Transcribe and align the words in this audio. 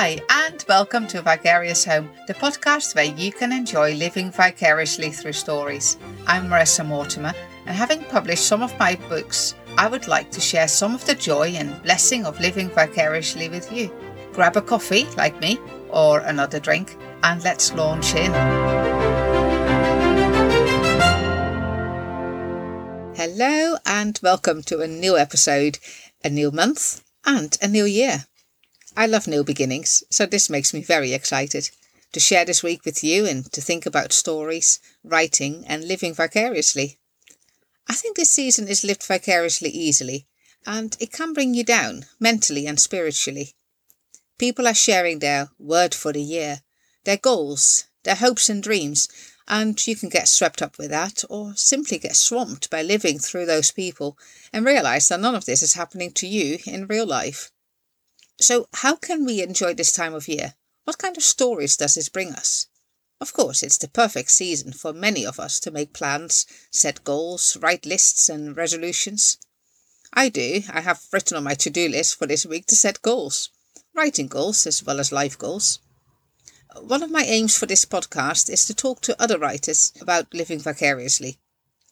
Hi, 0.00 0.16
and 0.30 0.64
welcome 0.68 1.08
to 1.08 1.22
Vicarious 1.22 1.84
Home, 1.84 2.08
the 2.28 2.34
podcast 2.34 2.94
where 2.94 3.12
you 3.16 3.32
can 3.32 3.50
enjoy 3.50 3.94
living 3.94 4.30
vicariously 4.30 5.10
through 5.10 5.32
stories. 5.32 5.98
I'm 6.24 6.48
Marissa 6.48 6.86
Mortimer, 6.86 7.32
and 7.66 7.76
having 7.76 8.04
published 8.04 8.46
some 8.46 8.62
of 8.62 8.78
my 8.78 8.94
books, 9.08 9.56
I 9.76 9.88
would 9.88 10.06
like 10.06 10.30
to 10.30 10.40
share 10.40 10.68
some 10.68 10.94
of 10.94 11.04
the 11.04 11.16
joy 11.16 11.48
and 11.48 11.82
blessing 11.82 12.26
of 12.26 12.38
living 12.38 12.68
vicariously 12.68 13.48
with 13.48 13.72
you. 13.72 13.92
Grab 14.32 14.56
a 14.56 14.62
coffee, 14.62 15.08
like 15.16 15.40
me, 15.40 15.58
or 15.90 16.20
another 16.20 16.60
drink, 16.60 16.96
and 17.24 17.42
let's 17.42 17.74
launch 17.74 18.14
in. 18.14 18.30
Hello, 23.16 23.78
and 23.84 24.16
welcome 24.22 24.62
to 24.62 24.80
a 24.80 24.86
new 24.86 25.18
episode, 25.18 25.80
a 26.22 26.30
new 26.30 26.52
month, 26.52 27.02
and 27.26 27.58
a 27.60 27.66
new 27.66 27.84
year. 27.84 28.26
I 28.98 29.06
love 29.06 29.28
new 29.28 29.44
beginnings, 29.44 30.02
so 30.10 30.26
this 30.26 30.50
makes 30.50 30.74
me 30.74 30.82
very 30.82 31.12
excited 31.12 31.70
to 32.10 32.18
share 32.18 32.44
this 32.44 32.64
week 32.64 32.84
with 32.84 33.04
you 33.04 33.26
and 33.26 33.44
to 33.52 33.60
think 33.60 33.86
about 33.86 34.12
stories, 34.12 34.80
writing, 35.04 35.64
and 35.68 35.86
living 35.86 36.14
vicariously. 36.14 36.98
I 37.86 37.94
think 37.94 38.16
this 38.16 38.30
season 38.30 38.66
is 38.66 38.82
lived 38.82 39.04
vicariously 39.04 39.70
easily, 39.70 40.26
and 40.66 40.96
it 40.98 41.12
can 41.12 41.32
bring 41.32 41.54
you 41.54 41.62
down 41.62 42.06
mentally 42.18 42.66
and 42.66 42.80
spiritually. 42.80 43.54
People 44.36 44.66
are 44.66 44.74
sharing 44.74 45.20
their 45.20 45.50
word 45.60 45.94
for 45.94 46.12
the 46.12 46.20
year, 46.20 46.62
their 47.04 47.18
goals, 47.18 47.84
their 48.02 48.16
hopes 48.16 48.48
and 48.48 48.64
dreams, 48.64 49.06
and 49.46 49.86
you 49.86 49.94
can 49.94 50.08
get 50.08 50.26
swept 50.26 50.60
up 50.60 50.76
with 50.76 50.90
that 50.90 51.22
or 51.30 51.54
simply 51.54 51.98
get 51.98 52.16
swamped 52.16 52.68
by 52.68 52.82
living 52.82 53.20
through 53.20 53.46
those 53.46 53.70
people 53.70 54.18
and 54.52 54.66
realize 54.66 55.06
that 55.08 55.20
none 55.20 55.36
of 55.36 55.44
this 55.44 55.62
is 55.62 55.74
happening 55.74 56.10
to 56.10 56.26
you 56.26 56.58
in 56.66 56.88
real 56.88 57.06
life. 57.06 57.52
So, 58.40 58.68
how 58.72 58.94
can 58.94 59.24
we 59.24 59.42
enjoy 59.42 59.74
this 59.74 59.92
time 59.92 60.14
of 60.14 60.28
year? 60.28 60.54
What 60.84 60.98
kind 60.98 61.16
of 61.16 61.24
stories 61.24 61.76
does 61.76 61.94
this 61.94 62.08
bring 62.08 62.32
us? 62.32 62.66
Of 63.20 63.32
course, 63.32 63.64
it's 63.64 63.78
the 63.78 63.88
perfect 63.88 64.30
season 64.30 64.72
for 64.72 64.92
many 64.92 65.26
of 65.26 65.40
us 65.40 65.58
to 65.60 65.72
make 65.72 65.92
plans, 65.92 66.46
set 66.70 67.02
goals, 67.02 67.56
write 67.56 67.84
lists 67.84 68.28
and 68.28 68.56
resolutions. 68.56 69.38
I 70.12 70.28
do. 70.28 70.62
I 70.72 70.82
have 70.82 71.02
written 71.12 71.36
on 71.36 71.44
my 71.44 71.54
to 71.54 71.68
do 71.68 71.88
list 71.88 72.14
for 72.14 72.26
this 72.26 72.46
week 72.46 72.66
to 72.66 72.76
set 72.76 73.02
goals, 73.02 73.50
writing 73.92 74.28
goals 74.28 74.68
as 74.68 74.84
well 74.84 75.00
as 75.00 75.10
life 75.10 75.36
goals. 75.36 75.80
One 76.80 77.02
of 77.02 77.10
my 77.10 77.24
aims 77.24 77.58
for 77.58 77.66
this 77.66 77.84
podcast 77.84 78.48
is 78.48 78.64
to 78.66 78.74
talk 78.74 79.00
to 79.02 79.20
other 79.20 79.38
writers 79.38 79.92
about 80.00 80.32
living 80.32 80.60
vicariously. 80.60 81.38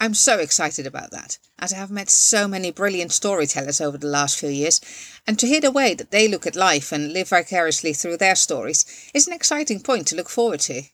I'm 0.00 0.14
so 0.14 0.38
excited 0.38 0.86
about 0.86 1.10
that, 1.10 1.38
as 1.58 1.72
I 1.72 1.76
have 1.76 1.90
met 1.90 2.08
so 2.08 2.46
many 2.46 2.70
brilliant 2.70 3.10
storytellers 3.10 3.80
over 3.80 3.98
the 3.98 4.06
last 4.06 4.38
few 4.38 4.48
years, 4.48 4.80
and 5.26 5.36
to 5.40 5.46
hear 5.46 5.60
the 5.60 5.72
way 5.72 5.92
that 5.94 6.12
they 6.12 6.28
look 6.28 6.46
at 6.46 6.54
life 6.54 6.92
and 6.92 7.12
live 7.12 7.30
vicariously 7.30 7.92
through 7.94 8.18
their 8.18 8.36
stories 8.36 8.86
is 9.12 9.26
an 9.26 9.32
exciting 9.32 9.80
point 9.80 10.06
to 10.06 10.14
look 10.14 10.28
forward 10.28 10.60
to. 10.60 10.84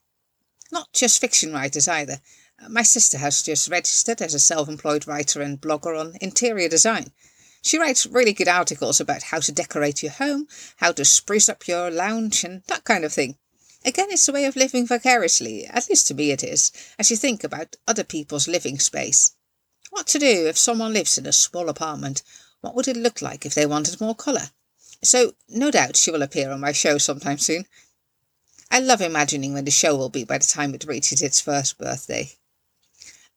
Not 0.73 0.91
just 0.95 1.21
fiction 1.21 1.53
writers 1.53 1.87
either. 1.87 2.23
Uh, 2.59 2.71
my 2.71 2.81
sister 2.81 3.19
has 3.19 3.43
just 3.43 3.69
registered 3.69 4.23
as 4.23 4.33
a 4.33 4.39
self 4.39 4.71
employed 4.71 5.07
writer 5.07 5.43
and 5.43 5.61
blogger 5.61 6.01
on 6.01 6.17
interior 6.23 6.71
design. 6.71 7.13
She 7.61 7.79
writes 7.79 8.07
really 8.07 8.33
good 8.33 8.49
articles 8.49 9.01
about 9.01 9.25
how 9.25 9.41
to 9.41 9.53
decorate 9.53 10.03
your 10.03 10.13
home, 10.13 10.49
how 10.77 10.93
to 10.93 11.05
spruce 11.05 11.51
up 11.51 11.69
your 11.69 11.91
lounge, 11.91 12.43
and 12.43 12.63
that 12.69 12.85
kind 12.85 13.05
of 13.05 13.13
thing. 13.13 13.37
Again, 13.85 14.09
it's 14.11 14.29
a 14.29 14.33
way 14.33 14.47
of 14.47 14.57
living 14.57 14.87
vicariously, 14.87 15.67
at 15.67 15.89
least 15.91 16.07
to 16.07 16.15
me 16.15 16.31
it 16.31 16.43
is, 16.43 16.73
as 16.99 17.11
you 17.11 17.17
think 17.17 17.45
about 17.45 17.77
other 17.87 18.05
people's 18.05 18.49
living 18.49 18.79
space. 18.79 19.33
What 19.91 20.07
to 20.09 20.19
do 20.19 20.47
if 20.47 20.57
someone 20.57 20.95
lives 20.95 21.19
in 21.19 21.27
a 21.27 21.33
small 21.33 21.69
apartment? 21.69 22.23
What 22.63 22.75
would 22.75 22.89
it 22.89 22.97
look 22.97 23.21
like 23.21 23.45
if 23.45 23.55
they 23.55 23.67
wanted 23.67 24.01
more 24.01 24.15
colour? 24.15 24.51
So, 25.03 25.35
no 25.49 25.71
doubt 25.71 25.97
she 25.97 26.11
will 26.11 26.23
appear 26.23 26.51
on 26.51 26.61
my 26.61 26.73
show 26.73 26.97
sometime 26.97 27.39
soon. 27.39 27.67
I 28.71 28.81
love 28.81 29.03
imagining 29.03 29.53
when 29.53 29.67
the 29.67 29.71
show 29.71 29.95
will 29.95 30.09
be 30.09 30.25
by 30.25 30.39
the 30.39 30.47
time 30.47 30.75
it 30.75 30.85
reaches 30.85 31.21
its 31.21 31.43
first 31.43 31.77
birthday. 31.77 32.33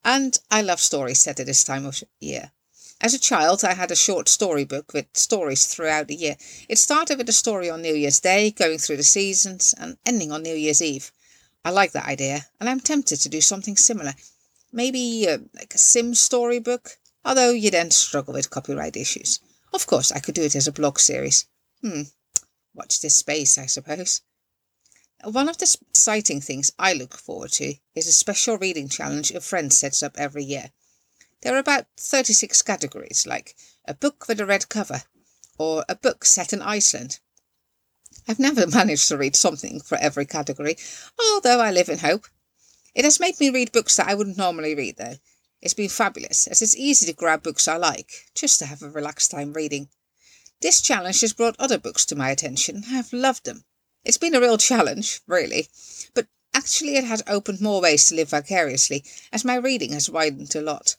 And 0.06 0.38
I 0.50 0.62
love 0.62 0.80
stories 0.80 1.20
set 1.20 1.42
at 1.42 1.46
this 1.46 1.66
time 1.66 1.86
of 1.86 2.02
year. 2.22 2.54
As 3.00 3.14
a 3.14 3.20
child, 3.20 3.64
I 3.64 3.76
had 3.76 3.92
a 3.92 3.96
short 3.96 4.28
storybook 4.28 4.92
with 4.92 5.06
stories 5.14 5.68
throughout 5.68 6.08
the 6.08 6.16
year. 6.16 6.36
It 6.68 6.80
started 6.80 7.20
with 7.20 7.30
a 7.30 7.34
story 7.34 7.70
on 7.70 7.84
New 7.84 7.94
Year's 7.94 8.20
Day, 8.20 8.50
going 8.50 8.80
through 8.80 8.98
the 8.98 9.04
seasons, 9.04 9.76
and 9.78 10.00
ending 10.04 10.32
on 10.32 10.42
New 10.42 10.56
Year's 10.56 10.82
Eve. 10.82 11.12
I 11.64 11.70
like 11.70 11.92
that 11.92 12.08
idea, 12.08 12.48
and 12.60 12.68
I'm 12.68 12.80
tempted 12.80 13.18
to 13.18 13.30
do 13.30 13.40
something 13.40 13.78
similar. 13.78 14.16
Maybe 14.72 15.28
uh, 15.30 15.38
like 15.54 15.76
a 15.76 15.78
Sim 15.78 16.16
storybook, 16.16 16.98
although 17.24 17.52
you'd 17.52 17.74
then 17.74 17.92
struggle 17.92 18.34
with 18.34 18.50
copyright 18.50 18.98
issues. 18.98 19.42
Of 19.74 19.86
course, 19.86 20.12
I 20.12 20.20
could 20.20 20.34
do 20.34 20.44
it 20.44 20.56
as 20.56 20.68
a 20.68 20.72
blog 20.72 20.98
series. 20.98 21.46
Hmm, 21.82 22.04
watch 22.74 23.00
this 23.00 23.16
space, 23.16 23.60
I 23.60 23.68
suppose. 23.68 24.22
One 25.24 25.50
of 25.50 25.60
the 25.60 25.78
exciting 25.92 26.42
things 26.42 26.72
I 26.80 26.94
look 26.94 27.16
forward 27.16 27.52
to 27.54 27.76
is 27.94 28.08
a 28.08 28.12
special 28.12 28.58
reading 28.58 28.90
challenge 28.90 29.30
a 29.30 29.42
friend 29.42 29.72
sets 29.72 30.02
up 30.02 30.18
every 30.18 30.44
year. 30.44 30.72
There 31.42 31.54
are 31.56 31.60
about 31.60 31.86
36 31.98 32.62
categories, 32.64 33.28
like 33.28 33.56
a 33.86 33.94
book 33.94 34.28
with 34.28 34.40
a 34.40 34.46
red 34.46 34.70
cover 34.70 35.04
or 35.58 35.86
a 35.88 35.96
book 35.96 36.26
set 36.26 36.52
in 36.52 36.62
Iceland. 36.62 37.20
I've 38.28 38.40
never 38.40 38.66
managed 38.76 39.08
to 39.10 39.18
read 39.18 39.36
something 39.36 39.80
for 39.80 39.98
every 40.00 40.26
category, 40.26 40.78
although 41.20 41.60
I 41.62 41.72
live 41.72 41.90
in 41.90 42.00
hope. 42.00 42.28
It 42.96 43.06
has 43.06 43.20
made 43.20 43.40
me 43.40 43.52
read 43.52 43.72
books 43.72 43.96
that 43.98 44.08
I 44.08 44.16
wouldn't 44.16 44.38
normally 44.38 44.74
read, 44.74 44.98
though. 44.98 45.18
It's 45.62 45.76
been 45.76 45.90
fabulous, 45.90 46.48
as 46.48 46.62
it's 46.62 46.76
easy 46.76 47.06
to 47.06 47.14
grab 47.14 47.44
books 47.44 47.68
I 47.68 47.78
like, 47.78 48.12
just 48.34 48.60
to 48.60 48.66
have 48.66 48.82
a 48.82 48.90
relaxed 48.90 49.32
time 49.32 49.54
reading. 49.54 49.90
This 50.62 50.82
challenge 50.82 51.22
has 51.22 51.34
brought 51.34 51.56
other 51.60 51.78
books 51.78 52.06
to 52.06 52.16
my 52.16 52.32
attention. 52.32 52.84
I've 52.90 53.14
loved 53.14 53.46
them. 53.46 53.66
It's 54.04 54.18
been 54.18 54.34
a 54.34 54.42
real 54.42 54.58
challenge, 54.58 55.22
really, 55.28 55.68
but 56.16 56.28
actually 56.54 56.96
it 56.96 57.04
has 57.04 57.22
opened 57.28 57.62
more 57.62 57.82
ways 57.82 58.10
to 58.10 58.16
live 58.16 58.30
vicariously, 58.30 59.04
as 59.32 59.46
my 59.46 59.56
reading 59.56 59.94
has 59.94 60.10
widened 60.10 60.56
a 60.56 60.62
lot. 60.62 60.96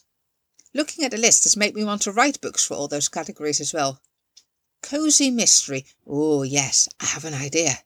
Looking 0.74 1.04
at 1.04 1.10
the 1.10 1.16
list 1.16 1.44
has 1.44 1.56
made 1.56 1.74
me 1.74 1.84
want 1.84 2.02
to 2.02 2.12
write 2.12 2.40
books 2.40 2.64
for 2.64 2.74
all 2.74 2.88
those 2.88 3.08
categories 3.08 3.60
as 3.60 3.72
well. 3.72 4.00
Cozy 4.82 5.30
mystery. 5.30 5.86
Oh, 6.06 6.42
yes, 6.42 6.88
I 7.00 7.06
have 7.06 7.24
an 7.24 7.34
idea. 7.34 7.82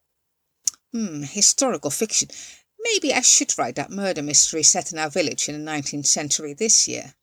Hmm, 0.91 1.23
historical 1.23 1.89
fiction. 1.89 2.29
Maybe 2.79 3.13
I 3.13 3.21
should 3.21 3.57
write 3.57 3.75
that 3.75 3.89
murder 3.89 4.21
mystery 4.21 4.63
set 4.63 4.91
in 4.91 4.99
our 4.99 5.09
village 5.09 5.47
in 5.47 5.63
the 5.63 5.71
19th 5.71 6.05
century 6.05 6.53
this 6.53 6.87
year. 6.87 7.15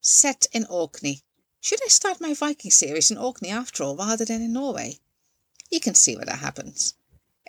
Set 0.00 0.46
in 0.52 0.64
Orkney. 0.66 1.22
Should 1.60 1.82
I 1.84 1.88
start 1.88 2.20
my 2.20 2.34
Viking 2.34 2.70
series 2.70 3.10
in 3.10 3.16
Orkney 3.16 3.48
after 3.48 3.82
all, 3.82 3.96
rather 3.96 4.24
than 4.24 4.42
in 4.42 4.52
Norway? 4.52 5.00
You 5.70 5.80
can 5.80 5.94
see 5.94 6.14
where 6.14 6.26
that 6.26 6.38
happens. 6.38 6.94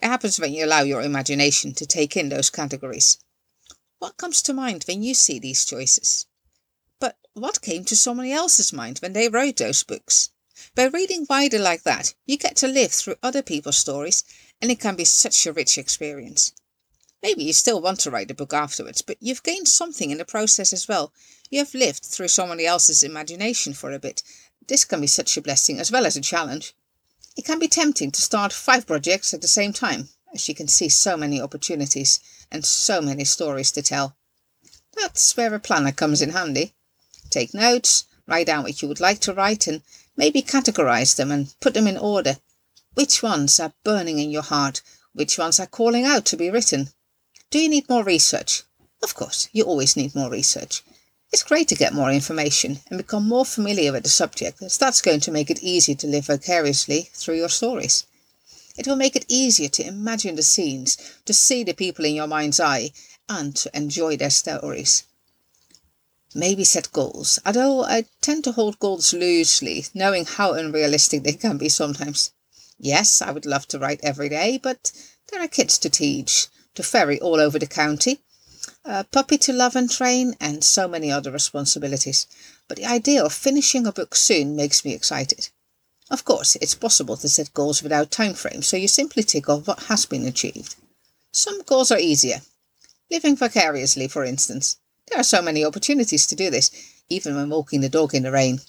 It 0.01 0.07
happens 0.07 0.39
when 0.39 0.53
you 0.53 0.65
allow 0.65 0.81
your 0.81 1.01
imagination 1.01 1.73
to 1.73 1.85
take 1.85 2.15
in 2.15 2.29
those 2.29 2.49
categories. 2.49 3.17
What 3.99 4.17
comes 4.17 4.41
to 4.43 4.53
mind 4.53 4.85
when 4.87 5.03
you 5.03 5.13
see 5.13 5.37
these 5.37 5.65
choices? 5.65 6.25
What 7.33 7.61
came 7.61 7.85
to 7.85 7.95
somebody 7.95 8.31
else's 8.31 8.73
mind 8.73 8.99
when 8.99 9.13
they 9.13 9.29
wrote 9.29 9.57
those 9.57 9.83
books. 9.83 10.29
By 10.75 10.85
reading 10.85 11.25
wider 11.29 11.59
like 11.59 11.83
that, 11.83 12.13
you 12.25 12.37
get 12.37 12.55
to 12.57 12.67
live 12.67 12.91
through 12.91 13.15
other 13.23 13.41
people's 13.41 13.77
stories, 13.77 14.23
and 14.61 14.69
it 14.69 14.79
can 14.79 14.95
be 14.95 15.05
such 15.05 15.45
a 15.45 15.53
rich 15.53 15.77
experience. 15.77 16.51
Maybe 17.21 17.43
you 17.43 17.53
still 17.53 17.81
want 17.81 17.99
to 18.01 18.11
write 18.11 18.31
a 18.31 18.33
book 18.33 18.53
afterwards, 18.53 19.01
but 19.01 19.17
you've 19.19 19.43
gained 19.43 19.67
something 19.67 20.11
in 20.11 20.17
the 20.17 20.25
process 20.25 20.71
as 20.71 20.87
well. 20.87 21.13
You 21.49 21.59
have 21.59 21.73
lived 21.73 22.05
through 22.05 22.29
somebody 22.29 22.65
else's 22.65 23.03
imagination 23.03 23.73
for 23.73 23.91
a 23.91 23.99
bit. 23.99 24.23
This 24.67 24.85
can 24.85 25.01
be 25.01 25.07
such 25.07 25.35
a 25.35 25.41
blessing 25.41 25.79
as 25.79 25.91
well 25.91 26.05
as 26.05 26.15
a 26.15 26.21
challenge. 26.21 26.73
It 27.35 27.45
can 27.45 27.59
be 27.59 27.67
tempting 27.67 28.11
to 28.11 28.21
start 28.21 28.53
five 28.53 28.85
projects 28.85 29.33
at 29.33 29.41
the 29.41 29.47
same 29.47 29.73
time, 29.73 30.09
as 30.33 30.47
you 30.47 30.55
can 30.55 30.67
see 30.67 30.89
so 30.89 31.17
many 31.17 31.41
opportunities 31.41 32.19
and 32.51 32.65
so 32.65 33.01
many 33.01 33.23
stories 33.25 33.71
to 33.71 33.81
tell. 33.81 34.15
That's 34.97 35.35
where 35.35 35.53
a 35.53 35.59
planner 35.59 35.91
comes 35.91 36.21
in 36.21 36.31
handy. 36.31 36.73
Take 37.29 37.53
notes, 37.53 38.05
write 38.27 38.47
down 38.47 38.63
what 38.63 38.81
you 38.81 38.87
would 38.87 38.99
like 38.99 39.19
to 39.21 39.33
write, 39.33 39.67
and 39.67 39.81
maybe 40.17 40.41
categorize 40.41 41.15
them 41.15 41.31
and 41.31 41.53
put 41.59 41.73
them 41.73 41.87
in 41.87 41.97
order. 41.97 42.37
Which 42.93 43.21
ones 43.21 43.59
are 43.59 43.73
burning 43.83 44.19
in 44.19 44.31
your 44.31 44.41
heart? 44.41 44.81
Which 45.13 45.37
ones 45.37 45.59
are 45.59 45.67
calling 45.67 46.05
out 46.05 46.25
to 46.25 46.37
be 46.37 46.49
written? 46.49 46.89
Do 47.49 47.59
you 47.59 47.69
need 47.69 47.89
more 47.89 48.03
research? 48.03 48.63
Of 49.01 49.15
course, 49.15 49.47
you 49.51 49.63
always 49.63 49.95
need 49.95 50.15
more 50.15 50.29
research. 50.29 50.83
It's 51.31 51.43
great 51.43 51.67
to 51.67 51.75
get 51.75 51.93
more 51.93 52.11
information 52.11 52.79
and 52.89 52.97
become 52.97 53.27
more 53.27 53.45
familiar 53.45 53.91
with 53.91 54.03
the 54.03 54.09
subject, 54.09 54.61
as 54.61 54.77
that's 54.77 55.01
going 55.01 55.19
to 55.21 55.31
make 55.31 55.51
it 55.51 55.61
easier 55.61 55.95
to 55.95 56.07
live 56.07 56.25
vicariously 56.25 57.09
through 57.13 57.35
your 57.35 57.49
stories. 57.49 58.05
It 58.77 58.87
will 58.87 58.95
make 58.95 59.15
it 59.15 59.25
easier 59.27 59.69
to 59.69 59.85
imagine 59.85 60.35
the 60.35 60.43
scenes, 60.43 60.97
to 61.25 61.33
see 61.33 61.63
the 61.63 61.73
people 61.73 62.05
in 62.05 62.15
your 62.15 62.27
mind's 62.27 62.59
eye, 62.59 62.91
and 63.27 63.55
to 63.57 63.75
enjoy 63.77 64.17
their 64.17 64.31
stories. 64.31 65.03
Maybe 66.35 66.63
set 66.63 66.91
goals, 66.91 67.39
although 67.45 67.83
I 67.83 68.05
tend 68.21 68.43
to 68.43 68.51
hold 68.51 68.77
goals 68.77 69.13
loosely, 69.13 69.87
knowing 69.95 70.25
how 70.25 70.53
unrealistic 70.53 71.23
they 71.23 71.33
can 71.33 71.57
be 71.57 71.69
sometimes. 71.69 72.31
Yes, 72.77 73.21
I 73.21 73.31
would 73.31 73.47
love 73.47 73.67
to 73.69 73.79
write 73.79 73.99
every 74.03 74.29
day, 74.29 74.59
but 74.61 74.91
there 75.31 75.41
are 75.41 75.47
kids 75.47 75.77
to 75.79 75.89
teach, 75.89 76.47
to 76.75 76.83
ferry 76.83 77.19
all 77.19 77.39
over 77.39 77.57
the 77.57 77.65
county, 77.65 78.19
a 78.85 79.03
puppy 79.03 79.37
to 79.39 79.53
love 79.53 79.75
and 79.75 79.89
train, 79.89 80.35
and 80.39 80.63
so 80.63 80.87
many 80.87 81.11
other 81.11 81.31
responsibilities. 81.31 82.27
But 82.67 82.77
the 82.77 82.85
idea 82.85 83.23
of 83.23 83.33
finishing 83.33 83.87
a 83.87 83.91
book 83.91 84.15
soon 84.15 84.55
makes 84.55 84.85
me 84.85 84.93
excited. 84.93 85.49
Of 86.11 86.25
course, 86.25 86.55
it's 86.57 86.75
possible 86.75 87.17
to 87.17 87.29
set 87.29 87.53
goals 87.53 87.83
without 87.83 88.11
time 88.11 88.35
frames, 88.35 88.67
so 88.67 88.77
you 88.77 88.87
simply 88.87 89.23
tick 89.23 89.49
off 89.49 89.67
what 89.67 89.83
has 89.83 90.05
been 90.05 90.25
achieved. 90.25 90.75
Some 91.31 91.63
goals 91.63 91.91
are 91.91 91.99
easier. 91.99 92.41
Living 93.09 93.35
vicariously, 93.35 94.07
for 94.07 94.23
instance. 94.23 94.77
There 95.09 95.19
are 95.19 95.23
so 95.23 95.41
many 95.41 95.65
opportunities 95.65 96.27
to 96.27 96.35
do 96.35 96.49
this, 96.49 96.71
even 97.09 97.35
when 97.35 97.49
walking 97.49 97.81
the 97.81 97.89
dog 97.89 98.13
in 98.13 98.23
the 98.23 98.31
rain. 98.31 98.61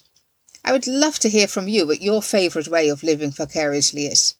I 0.63 0.71
would 0.71 0.87
love 0.87 1.19
to 1.19 1.29
hear 1.29 1.47
from 1.47 1.67
you 1.67 1.87
what 1.87 2.01
your 2.01 2.21
favourite 2.21 2.67
way 2.67 2.89
of 2.89 3.03
living 3.03 3.31
vicariously 3.31 4.05
is. 4.05 4.35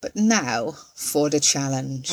But 0.00 0.14
now 0.14 0.76
for 0.94 1.28
the 1.28 1.40
challenge. 1.40 2.12